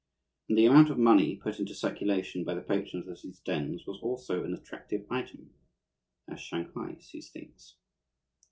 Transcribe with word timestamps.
And 0.49 0.57
the 0.57 0.65
amount 0.65 0.89
of 0.89 0.97
money 0.97 1.35
put 1.35 1.59
into 1.59 1.75
circulation 1.75 2.43
by 2.43 2.55
the 2.55 2.63
patrons 2.63 3.07
of 3.07 3.21
these 3.21 3.37
dens 3.41 3.85
was 3.85 3.99
also 4.01 4.43
an 4.43 4.55
attractive 4.55 5.05
item, 5.11 5.53
as 6.27 6.39
Shanghai 6.41 6.97
sees 6.99 7.29
things. 7.29 7.75